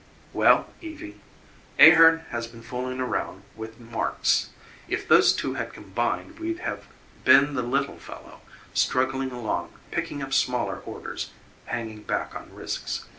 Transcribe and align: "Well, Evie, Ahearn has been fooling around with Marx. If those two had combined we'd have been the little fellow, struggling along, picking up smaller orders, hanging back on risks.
"Well, 0.33 0.65
Evie, 0.81 1.21
Ahearn 1.77 2.21
has 2.31 2.47
been 2.47 2.63
fooling 2.63 2.99
around 2.99 3.43
with 3.55 3.79
Marx. 3.79 4.49
If 4.87 5.07
those 5.07 5.31
two 5.31 5.53
had 5.53 5.73
combined 5.75 6.39
we'd 6.39 6.57
have 6.61 6.85
been 7.23 7.53
the 7.53 7.61
little 7.61 7.99
fellow, 7.99 8.41
struggling 8.73 9.29
along, 9.31 9.73
picking 9.91 10.23
up 10.23 10.33
smaller 10.33 10.79
orders, 10.87 11.29
hanging 11.65 12.01
back 12.01 12.33
on 12.33 12.51
risks. 12.51 13.05